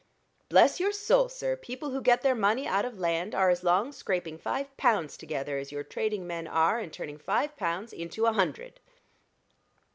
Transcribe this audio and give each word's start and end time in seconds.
Bless 0.49 0.79
your 0.79 0.91
soul, 0.91 1.29
sir! 1.29 1.55
people 1.55 1.91
who 1.91 2.01
get 2.01 2.23
their 2.23 2.33
money 2.33 2.65
out 2.65 2.85
of 2.85 2.97
land 2.97 3.35
are 3.35 3.51
as 3.51 3.63
long 3.63 3.91
scraping 3.91 4.35
five 4.39 4.75
pounds 4.75 5.15
together 5.15 5.59
as 5.59 5.71
your 5.71 5.83
trading 5.83 6.25
men 6.25 6.47
are 6.47 6.79
in 6.79 6.89
turning 6.89 7.19
five 7.19 7.55
pounds 7.55 7.93
into 7.93 8.25
a 8.25 8.33
hundred." 8.33 8.79